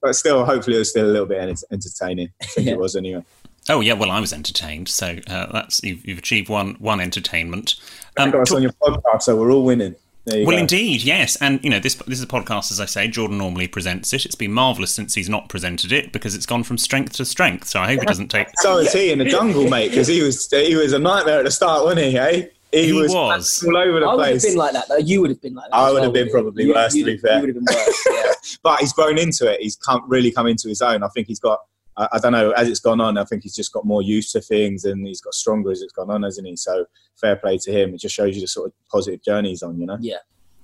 [0.01, 1.39] But still, hopefully, it was still a little bit
[1.71, 2.29] entertaining.
[2.39, 2.73] I think Yeah.
[2.73, 3.23] it was anyway.
[3.69, 3.93] Oh yeah.
[3.93, 7.75] Well, I was entertained, so uh, that's you've, you've achieved one one entertainment.
[8.17, 9.95] Um, got us on your podcast, so we're all winning.
[10.27, 10.57] Well, go.
[10.57, 13.07] indeed, yes, and you know this this is a podcast, as I say.
[13.07, 14.25] Jordan normally presents it.
[14.25, 17.67] It's been marvelous since he's not presented it because it's gone from strength to strength.
[17.67, 18.47] So I hope it doesn't take.
[18.57, 19.89] So is he in the jungle, mate?
[19.89, 22.17] Because he was he was a nightmare at the start, wasn't he?
[22.17, 22.47] Eh?
[22.71, 23.13] He was.
[23.13, 23.31] all
[23.77, 24.45] over the I would have place.
[24.45, 24.87] been like that.
[24.89, 24.97] Though.
[24.97, 25.75] You would have been like that.
[25.75, 27.35] I as would well, have been probably You- worse, to be fair.
[27.35, 28.07] You would have been worse.
[28.11, 28.33] Yeah.
[28.63, 29.61] but he's grown into it.
[29.61, 31.03] He's come, really come into his own.
[31.03, 31.59] I think he's got.
[31.97, 32.51] I, I don't know.
[32.51, 35.21] As it's gone on, I think he's just got more used to things, and he's
[35.21, 36.55] got stronger as it's gone on, hasn't he?
[36.55, 36.85] So
[37.19, 37.93] fair play to him.
[37.93, 39.79] It just shows you the sort of positive journey he's on.
[39.79, 39.97] You know.
[39.99, 40.17] yeah.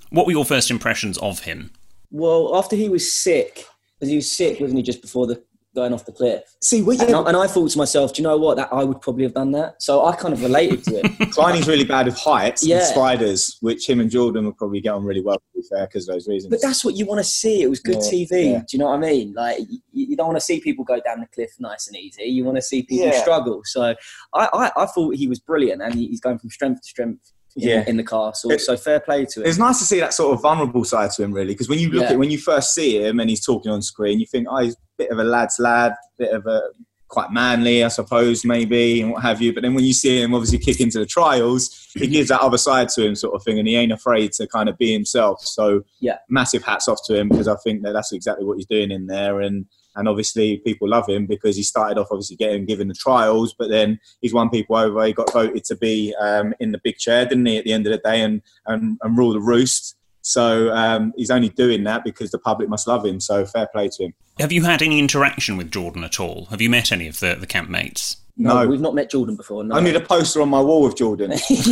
[0.10, 1.72] What were your first impressions of him?
[2.10, 3.66] Well, after he was sick,
[3.98, 5.42] because he was sick, wasn't he, just before the
[5.74, 6.42] going off the cliff?
[6.62, 8.58] See, what And I, and I thought to myself, do you know what?
[8.58, 9.82] That I would probably have done that.
[9.82, 11.32] So I kind of related to it.
[11.32, 12.78] Kleiny's really bad with heights Yeah.
[12.78, 15.38] and spiders, which him and Jordan would probably get on really well.
[15.38, 16.52] To be fair, because of those reasons.
[16.52, 17.62] But that's what you want to see.
[17.62, 18.52] It was good Yeah, TV.
[18.52, 18.58] yeah.
[18.60, 19.34] Do you know what I mean?
[19.34, 22.24] Like you, you don't want to see people go down the cliff nice and easy.
[22.24, 23.22] You want to see people Yeah.
[23.22, 23.62] struggle.
[23.66, 23.96] So
[24.34, 27.02] I, I, I thought he was brilliant, and he, he's going from strength to strength
[27.02, 27.84] in, Yeah.
[27.88, 28.52] in the castle.
[28.52, 29.46] It- so fair play to him.
[29.48, 31.90] It's nice to see that sort of vulnerable side to him, really, because when you
[31.90, 32.12] look Yeah.
[32.12, 34.74] at when you first see him and he's talking on screen, you think, oh, he's
[34.74, 36.62] a bit of a lad's lad, bit of a
[37.10, 39.52] quite manly, I suppose, maybe, and what have you.
[39.54, 42.58] But then when you see him obviously kick into the trials, he gives that other
[42.58, 45.42] side to him, sort of thing, and he ain't afraid to kind of be himself.
[45.46, 46.20] So Yeah.
[46.30, 49.08] massive hats off to him because I think that that's exactly what he's doing in
[49.08, 49.42] there.
[49.42, 53.54] And and obviously people love him because he started off obviously getting given the trials,
[53.58, 55.06] but then he's won people over.
[55.06, 57.88] He got voted to be um, in the big chair, didn't he, at the end
[57.88, 59.96] of the day, and and, and rule the roost.
[60.22, 63.20] So um, he's only doing that because the public must love him.
[63.20, 64.14] So fair play to him.
[64.40, 66.46] Have you had any interaction with Jordan at all?
[66.46, 68.18] Have you met any of the, the campmates?
[68.38, 68.68] No, No.
[68.70, 69.64] we've not met Jordan before.
[69.64, 69.80] No.
[69.80, 71.32] need a poster on my wall with Jordan.
[71.52, 71.66] He's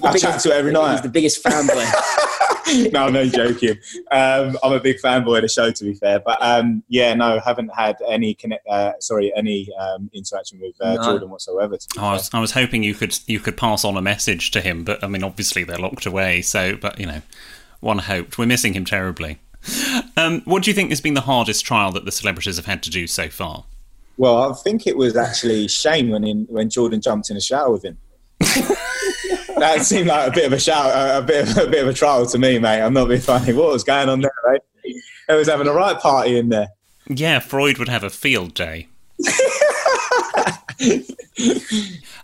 [0.00, 0.92] the I chat to it every night.
[0.92, 2.92] He's the biggest fanboy.
[2.92, 3.76] no, no joking.
[4.10, 6.20] Um, I'm a big fanboy of the show, to be fair.
[6.20, 8.66] But um, yeah, no, haven't had any connect.
[8.66, 11.02] Uh, sorry, any um, interaction with uh, No.
[11.02, 11.76] Jordan whatsoever.
[11.76, 14.02] To be Oh, I was, I was hoping you could you could pass on a
[14.02, 16.42] message to him, but I mean, obviously they're locked away.
[16.42, 17.22] So, but you know,
[17.80, 18.38] one hoped.
[18.38, 19.38] We're missing him terribly.
[20.16, 22.82] Um, what do you think has been the hardest trial that the celebrities have had
[22.84, 23.64] to do so far?
[24.16, 27.70] Well, I think it was actually Shane when in, when Jordan jumped in the shower
[27.70, 27.98] with him.
[28.40, 31.94] that seemed like a bit of a shower, a bit of a bit of a
[31.94, 32.82] trial to me, mate.
[32.82, 33.52] I'm not being funny.
[33.52, 34.60] What was going on there, right?
[34.84, 36.68] It was having a right party in there.
[37.08, 38.88] Yeah, Freud would have a field day.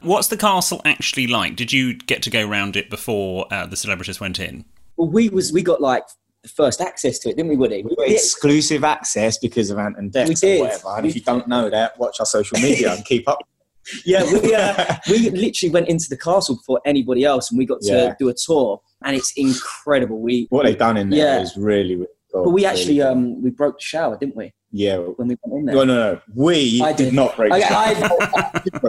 [0.01, 1.57] What's the castle actually like?
[1.57, 4.65] Did you get to go round it before uh, the celebrities went in?
[4.99, 6.03] well, we was we got like
[6.43, 7.83] the first access to it, didn't we, Woody?
[7.83, 10.61] We, we- Exclusive access because of Ant and Dec's We or did.
[10.61, 10.89] whatever.
[10.97, 13.39] And if you don't know that, watch our social media and keep up.
[14.05, 17.81] yeah, we, uh, we literally went into the castle before anybody else, and we got
[17.83, 18.15] to Yeah.
[18.19, 20.21] do a tour, and it's incredible.
[20.21, 21.41] We What they've done in there Yeah.
[21.41, 22.45] is really, really cool.
[22.45, 23.07] but we Really actually cool.
[23.07, 24.53] um we broke the shower, didn't we?
[24.71, 24.99] yeah.
[24.99, 25.75] When we went in there.
[25.75, 26.21] No, no, no.
[26.35, 27.07] We I did.
[27.07, 27.15] did.
[27.15, 27.51] not break.
[27.51, 27.95] the shower.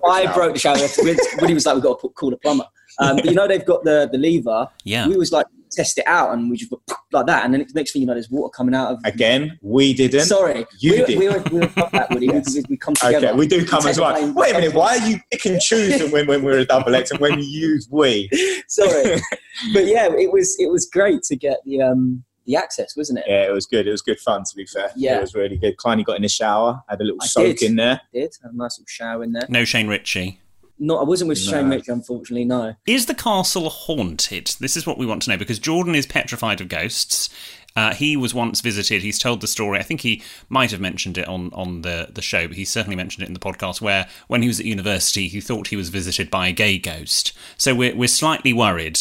[0.06, 0.78] I, I broke the shower.
[1.40, 2.66] Woody was like, "We've got to put, call a plumber."
[3.00, 4.68] Um, but you know, they've got the the lever.
[4.84, 5.08] Yeah.
[5.08, 7.73] We was like, test it out, and we just went like that, and then the
[7.73, 8.99] next thing you know, there's water coming out of.
[9.03, 10.21] Again, we didn't.
[10.25, 11.19] Sorry, You we, did.
[11.19, 12.27] We were, we were that, Woody.
[12.27, 12.53] Yes.
[12.55, 13.27] we, we come together.
[13.29, 14.13] Okay, we do come Take as the well.
[14.19, 14.34] blame.
[14.36, 17.12] Wait a minute, why are you pick and choose when, when we're a double X
[17.12, 18.29] and when you use we?
[18.67, 19.15] Sorry,
[19.73, 23.25] but yeah, it was it was great to get the um the access, wasn't it?
[23.27, 23.88] Yeah, it was good.
[23.88, 24.89] It was good fun, to be fair.
[24.95, 25.17] Yeah.
[25.17, 25.77] It was really good.
[25.77, 27.69] Kleiny got in the shower, had a little I soak did.
[27.69, 28.01] in there.
[28.12, 29.45] Did have a nice little shower in there.
[29.49, 30.41] No Shane Richie.
[30.80, 31.76] No, I wasn't with Shane No.
[31.76, 32.46] Richie, unfortunately.
[32.46, 32.74] No.
[32.88, 34.54] Is the castle haunted?
[34.60, 37.30] This is what we want to know because Jordan is petrified of ghosts.
[37.76, 39.02] Uh, he was once visited.
[39.02, 39.78] He's told the story.
[39.78, 42.96] I think he might have mentioned it on, on the, the show, but he certainly
[42.96, 43.80] mentioned it in the podcast.
[43.82, 47.34] Where when he was at university, he thought he was visited by a gay ghost.
[47.58, 49.00] So we're we're slightly worried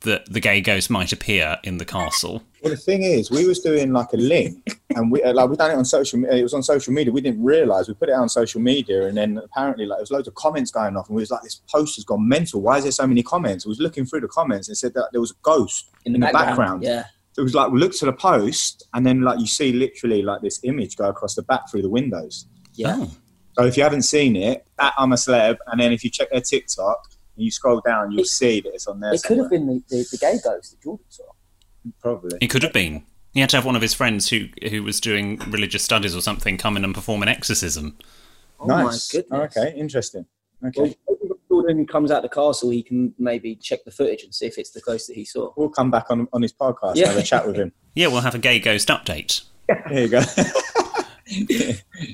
[0.00, 2.42] that the gay ghost might appear in the castle.
[2.62, 4.66] Well, the thing is, we was doing like a link,
[4.96, 6.18] and we uh, like we done it on social.
[6.18, 7.12] me- It was on social media.
[7.12, 10.02] We didn't realize we put it out on social media, and then apparently like there
[10.02, 12.60] was loads of comments going off, and we was like, "This post has gone mental.
[12.60, 15.10] Why is there so many comments?" I was looking through the comments and said that
[15.12, 16.82] there was a ghost in the, background.
[16.82, 17.04] Yeah.
[17.32, 20.22] So it was like we looked at the post, and then like you see literally
[20.22, 22.46] like this image go across the back through the windows.
[22.74, 22.96] Yeah.
[22.98, 23.10] Oh.
[23.58, 26.30] So if you haven't seen it, at I'm a celeb, and then if you check
[26.30, 26.98] their TikTok
[27.36, 29.12] and you scroll down, you'll see that it's on there.
[29.12, 31.24] It could have been the, the, the gay ghost that Jordan saw.
[32.00, 32.38] Probably.
[32.40, 33.04] It could have been.
[33.34, 36.20] He had to have one of his friends who who was doing religious studies or
[36.20, 37.96] something come in and perform an exorcism.
[38.60, 39.12] Oh nice.
[39.14, 39.54] my goodness.
[39.56, 40.26] Oh, okay, interesting.
[40.66, 40.96] Okay.
[41.06, 44.46] Well, when Jordan comes out the castle, he can maybe check the footage and see
[44.46, 45.52] if it's the ghost that he saw.
[45.56, 47.04] We'll come back on on his podcast Yeah.
[47.06, 47.72] and have a chat with him.
[47.94, 49.42] Yeah, we'll have a gay ghost update.
[49.66, 50.18] there you go.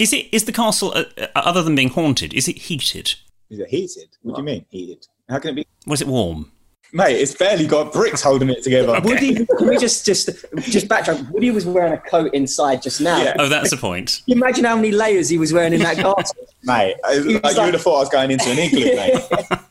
[0.00, 2.34] Is it is the castle uh, uh, other than being haunted?
[2.34, 3.14] Is it heated?
[3.50, 4.08] Is it heated?
[4.22, 5.06] What do you mean heated?
[5.28, 5.66] How can it be?
[5.86, 6.50] Was it warm?
[6.96, 9.00] Mate, it's barely got bricks holding it together.
[9.02, 10.26] Woody, can we just just
[10.60, 11.28] just backtrack?
[11.32, 13.20] Woody was wearing a coat inside just now.
[13.20, 13.34] Yeah.
[13.36, 14.22] Oh, that's the point.
[14.24, 16.46] Can you imagine how many layers he was wearing in that castle?
[16.62, 19.58] Mate, I- was like, you would have thought I was going into an igloo, mate.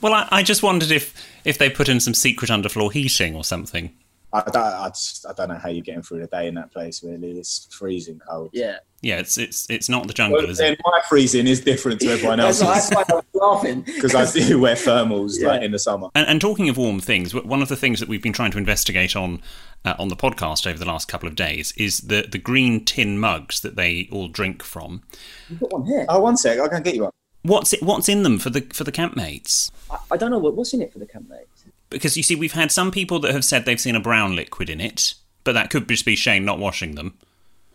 [0.00, 1.14] Well, I, I just wondered if
[1.44, 3.92] if they put in some secret underfloor heating or something.
[4.34, 6.72] I, don't, I, just, I don't know how you're getting through the day in that
[6.72, 7.32] place, really.
[7.38, 8.50] It's freezing cold.
[8.52, 8.78] Yeah.
[9.02, 10.80] Yeah, it's it's it's not the jungle, Well, is it?
[10.84, 13.80] my freezing is different to everyone That's else's why I was laughing.
[13.86, 15.48] because I do wear thermals Yeah.
[15.48, 16.08] like in the summer.
[16.14, 18.58] And, and talking of warm things, one of the things that we've been trying to
[18.58, 19.42] investigate on
[19.84, 23.18] uh, on the podcast over the last couple of days is the the green tin
[23.18, 25.02] mugs that they all drink from.
[25.50, 26.06] You've got one here.
[26.08, 27.12] Oh, one sec, I can get you one.
[27.42, 27.82] What's it?
[27.82, 29.72] What's in them for the for the campmates?
[29.90, 31.61] I, I don't know what, what's in it for the campmates.
[31.92, 34.68] Because you see, we've had some people that have said they've seen a brown liquid
[34.70, 37.16] in it, but that could just be Shane not washing them.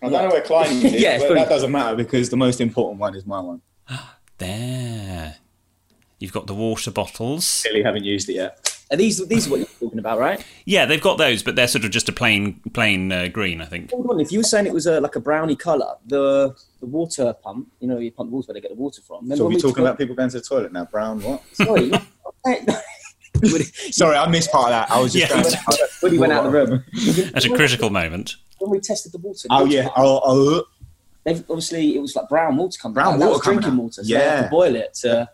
[0.02, 2.60] I don't know where Klein is, Yeah, but pretty- that doesn't matter because the most
[2.62, 3.62] important one is my one.
[4.40, 5.36] There,
[6.20, 7.62] you've got the water bottles.
[7.64, 8.78] Clearly haven't used it yet.
[8.92, 10.46] Are these these are what you're talking about, right?
[10.64, 13.66] Yeah, they've got those, but they're sort of just a plain plain uh, green, I
[13.66, 13.90] think.
[13.90, 14.20] Hold on.
[14.20, 17.70] If you were saying it was a, like a browny colour, the the water pump,
[17.80, 19.24] you know, you pump the water where they get the water from.
[19.24, 20.86] Remember So are we talking took- about people going to the toilet now?
[20.86, 21.42] Brown what?
[21.54, 21.92] Sorry.
[23.92, 24.92] Sorry, I missed part of that.
[24.92, 25.42] I was just Yeah.
[25.44, 25.56] going
[26.02, 26.84] when he went out of the room.
[27.36, 28.36] At a critical moment.
[28.60, 29.48] When we tested the water.
[29.50, 29.90] Oh yeah.
[29.96, 30.64] Oh, oh,
[31.24, 33.20] They've obviously it was like brown water coming Brown out.
[33.20, 33.84] That was water coming drinking out.
[33.84, 34.04] water.
[34.04, 34.42] So they had Yeah.
[34.44, 34.94] to boil it.
[35.02, 35.30] To,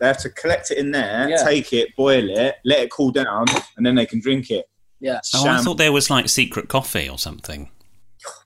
[0.00, 1.36] they have to collect it in there, Yeah.
[1.44, 4.68] take it, boil it, let it cool down, and then they can drink it.
[5.00, 5.20] yeah.
[5.34, 7.70] Oh, I thought there was like secret coffee or something.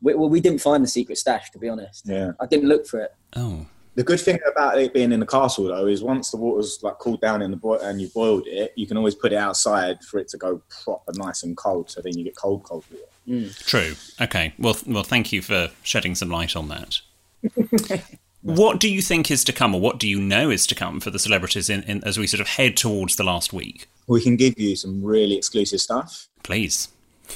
[0.02, 2.02] We, well, we didn't find the secret stash, to be honest.
[2.06, 2.32] Yeah.
[2.38, 3.14] I didn't look for it.
[3.34, 3.66] Oh.
[3.96, 6.98] The good thing about it being in the castle, though, is once the water's like
[6.98, 10.02] cooled down in the boil and you boiled it, you can always put it outside
[10.04, 11.90] for it to go proper nice and cold.
[11.90, 13.04] So then you get cold, cold water.
[13.28, 13.66] Mm.
[13.66, 13.94] True.
[14.20, 14.54] Okay.
[14.58, 17.00] Well, th- well, thank you for shedding some light on that.
[18.42, 21.00] what do you think is to come, or what do you know is to come
[21.00, 23.88] for the celebrities in, in as we sort of head towards the last week?
[24.06, 26.88] We can give you some really exclusive stuff Please.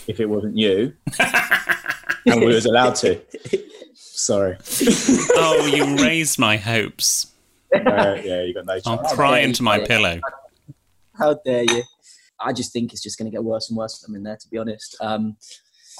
[0.06, 0.94] if it wasn't you,
[2.26, 3.20] and we was allowed to.
[4.16, 4.56] Sorry.
[5.36, 7.32] Oh, you raised my hopes.
[7.74, 9.12] Uh, yeah, you got no I'll chance.
[9.12, 9.86] cry into my yeah.
[9.86, 10.20] pillow.
[11.18, 11.82] How dare you?
[12.40, 14.36] I just think it's just going to get worse and worse for them in there,
[14.36, 14.96] to be honest.
[15.00, 15.36] Um,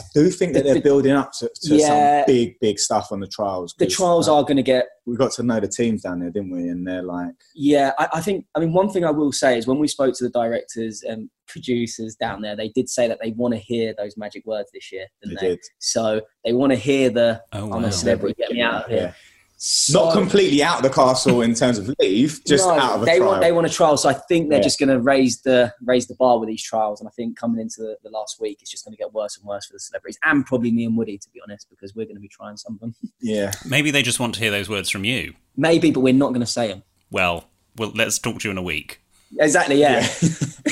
[0.01, 2.21] I do think that they're building up to, to Yeah.
[2.25, 3.75] some big, big stuff on the trials.
[3.79, 6.31] The trials like, are going to get We got to know the teams down there,
[6.31, 6.69] didn't we?
[6.69, 8.47] And they're like, Yeah, I, I think.
[8.55, 11.29] I mean, one thing I will say is when we spoke to the directors and
[11.47, 14.91] producers down there, they did say that they want to hear those magic words this
[14.91, 15.55] year, didn't They they?
[15.57, 15.65] did.
[15.79, 17.89] So they want to hear the Oh, "I'm wow.
[17.89, 19.13] a celebrity, get me out of yeah.
[19.57, 22.97] Here." So- Not completely out of the castle in terms of leave, just No, out
[22.97, 23.31] of a they trial.
[23.31, 24.65] want they want a trial, so I think they're Yeah.
[24.65, 27.61] just going to raise the raise the bar with these trials, and I think coming
[27.61, 29.81] into the, the last week, it's just going to get worse and worse for the
[29.81, 32.57] celebrities, and probably me and Woody, to be honest, because we're going to be trying
[32.57, 32.95] some of them.
[33.21, 33.53] yeah.
[33.65, 35.35] Maybe they just want to hear those words from you.
[35.57, 36.83] Maybe, but we're not going to say them.
[37.11, 37.45] Well,
[37.77, 39.01] well, let's talk to you in a week.
[39.39, 39.81] Exactly.
[39.81, 40.07] Yeah.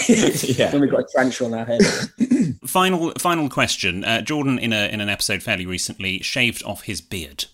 [0.09, 0.70] Yeah.
[0.72, 1.83] when we've got a tarantula on our head.
[2.66, 4.05] Final, final question.
[4.05, 7.47] Uh, Jordan, in a in an episode fairly recently, shaved off his beard,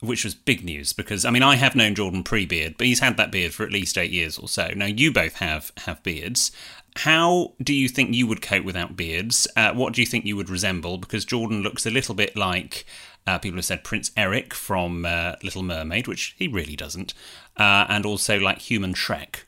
[0.00, 3.16] which was big news because I mean I have known Jordan pre-beard, but he's had
[3.16, 4.68] that beard for at least eight years or so.
[4.74, 6.52] Now you both have have beards.
[6.96, 9.46] How do you think you would cope without beards?
[9.56, 10.98] Uh, what do you think you would resemble?
[10.98, 12.84] Because Jordan looks a little bit like
[13.26, 17.14] uh, people have said Prince Eric from uh, Little Mermaid, which he really doesn't,
[17.56, 19.44] uh, and also like Human Shrek.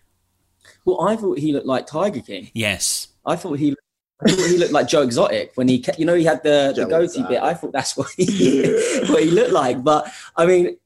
[0.85, 2.51] Well, I thought he looked like Tiger King.
[2.55, 3.79] Yes, I thought he, thought
[4.27, 7.05] he looked like Joe Exotic when he, ca- you know, he had the, the goatee
[7.21, 7.29] Exotic.
[7.29, 7.43] bit.
[7.43, 8.63] I thought that's what he,
[9.09, 9.83] what he looked like.
[9.83, 10.77] But I mean,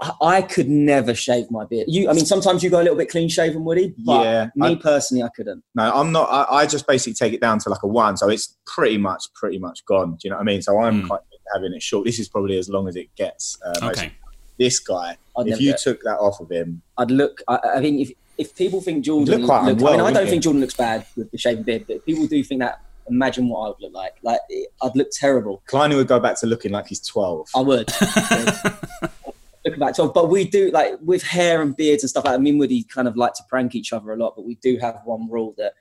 [0.00, 1.86] I- I could never shave my beard.
[1.88, 3.94] You, I mean, sometimes you go a little bit clean shaven, Woody.
[3.98, 5.62] But Yeah, me I- personally, I couldn't.
[5.74, 6.28] No, I'm not.
[6.30, 9.24] I, I just basically take it down to like a one, so it's pretty much,
[9.34, 10.12] pretty much gone.
[10.12, 10.62] Do you know what I mean?
[10.62, 11.06] So I'm Mm.
[11.08, 11.20] quite
[11.54, 12.06] having it short.
[12.06, 13.58] This is probably as long as it gets.
[13.64, 14.12] Uh, Okay.
[14.58, 17.40] This guy, I'd if you took that off of him, I'd look.
[17.48, 20.24] I, I think if if people think Jordan look quite looks, I mean, I don't
[20.24, 20.30] you?
[20.30, 22.80] think Jordan looks bad with the shaved beard, but people do think that.
[23.08, 24.14] Imagine what I would look like.
[24.22, 24.38] Like
[24.82, 25.62] I'd look terrible.
[25.66, 27.48] Kleiner would go back to looking like he's 12.
[27.56, 27.90] I would.
[29.64, 32.40] Looking back to, but we do like with hair and beards and stuff like that.
[32.40, 34.78] Me and Woody kind of like to prank each other a lot, but we do
[34.78, 35.74] have one rule that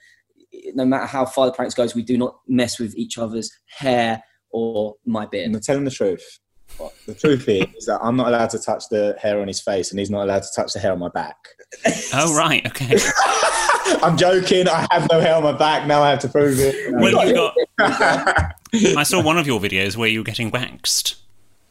[0.74, 4.22] no matter how far the pranks goes, we do not mess with each other's hair
[4.50, 5.56] or my And beard.
[5.56, 6.40] I'm telling the truth.
[7.06, 9.92] The truth is, is that I'm not allowed to touch the hair on his face,
[9.92, 11.38] and he's not allowed to touch the hair on my back.
[12.14, 12.98] Oh right, okay.
[14.04, 14.68] I'm joking.
[14.68, 15.88] I have no hair on my back.
[15.88, 16.94] Now I have to prove it.
[16.94, 17.56] well, you got.
[18.98, 21.16] I saw one of your videos where you were getting waxed.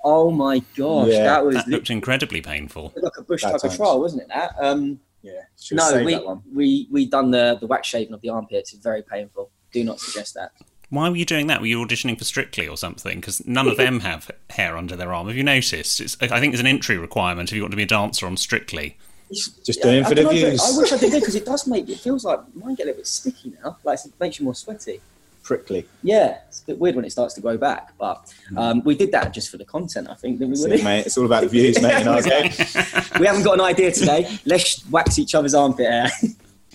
[0.04, 2.92] Oh my gosh, Yeah, that was That looked incredibly painful.
[2.96, 3.76] like a bush Bad like times.
[3.76, 4.28] trial, wasn't it?
[4.28, 4.54] That.
[4.58, 5.32] Um, yeah,
[5.72, 6.42] no, we that one.
[6.54, 8.72] we we done the the wax shaving of the armpits.
[8.72, 9.50] It's very painful.
[9.72, 10.52] Do not suggest that.
[10.90, 11.60] Why were you doing that?
[11.60, 13.20] Were you auditioning for Strictly or something?
[13.20, 15.26] Because none of them have hair under their arm.
[15.26, 16.00] Have you noticed?
[16.00, 18.36] It's, I think it's an entry requirement if you want to be a dancer on
[18.38, 18.96] Strictly.
[19.30, 20.62] Just doing it I for the don't know, but views.
[20.62, 23.00] I wish I did because it does make it feels like mine get a little
[23.00, 23.76] bit sticky now.
[23.84, 25.00] Like it makes you more sweaty.
[25.42, 25.86] Prickly.
[26.02, 29.12] Yeah, it's a bit weird when it starts to grow back, but um, we did
[29.12, 30.08] that just for the content.
[30.10, 30.68] I think didn't we?
[30.68, 31.06] That's it, mate.
[31.06, 32.00] It's all about the views, mate.
[32.00, 32.52] You know, okay?
[33.18, 34.28] we haven't got an idea today.
[34.44, 36.10] Let's wax each other's armpit hair.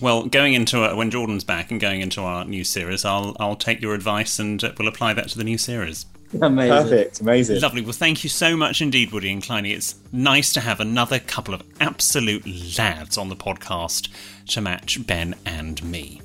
[0.00, 3.56] Well, going into uh, when Jordan's back and going into our new series, I'll I'll
[3.56, 6.06] take your advice and uh, we'll apply that to the new series.
[6.40, 6.70] Amazing.
[6.70, 7.20] Perfect.
[7.20, 7.60] Amazing.
[7.60, 7.82] Lovely.
[7.82, 9.72] Well, thank you so much indeed, Woody and Kleiny.
[9.72, 12.44] It's nice to have another couple of absolute
[12.76, 14.08] lads on the podcast
[14.48, 16.20] to match Ben and me.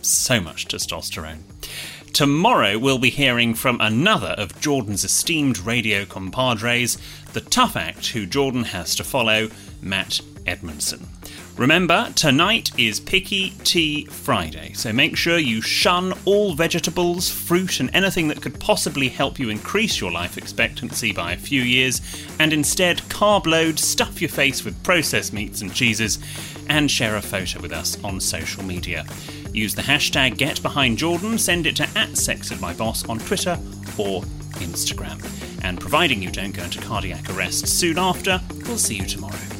[0.00, 1.40] So much testosterone.
[2.12, 6.98] Tomorrow, we'll be hearing from another of Jordan's esteemed radio compadres,
[7.34, 9.48] the tough act who Jordan has to follow,
[9.80, 11.06] Matt Edmondson.
[11.60, 17.90] Remember, tonight is Picky Tea Friday, so make sure you shun all vegetables, fruit, and
[17.92, 22.00] anything that could possibly help you increase your life expectancy by a few years,
[22.38, 26.18] and instead carb load, stuff your face with processed meats and cheeses,
[26.70, 29.04] and share a photo with us on social media.
[29.52, 33.58] Use the hashtag GetBehindJordan, send it to at SextedMyBoss on Twitter
[33.98, 34.22] or
[34.62, 35.22] Instagram.
[35.62, 39.59] And providing you don't go into cardiac arrest soon after, we'll see you tomorrow.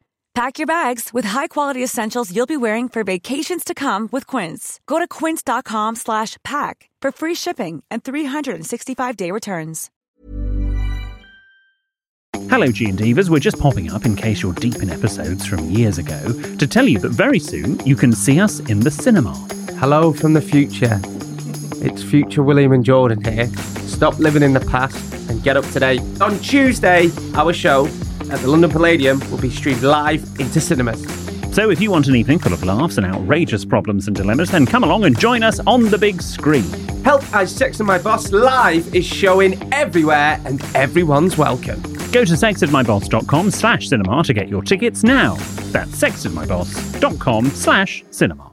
[0.33, 4.79] Pack your bags with high-quality essentials you'll be wearing for vacations to come with Quince.
[4.87, 9.89] Go to quince.com slash pack for free shipping and 365-day returns.
[12.49, 13.29] Hello, G and Divas.
[13.29, 16.21] We're just popping up in case you're deep in episodes from years ago
[16.57, 19.33] to tell you that very soon you can see us in the cinema.
[19.79, 20.99] Hello from the future.
[21.81, 23.47] It's future William and Jordan here.
[23.87, 25.97] Stop living in the past and get up today.
[26.21, 27.87] On Tuesday, our show
[28.29, 31.01] at the London Palladium will be streamed live into cinemas.
[31.53, 34.65] So if you want an evening full of laughs and outrageous problems and dilemmas, then
[34.65, 36.63] come along and join us on the big screen.
[37.03, 41.81] Help I Sexted My Boss live is showing everywhere and everyone's welcome.
[42.11, 45.35] Go to sextedmyboss.com slash cinema to get your tickets now.
[45.71, 48.50] That's sextedmyboss.com slash cinema.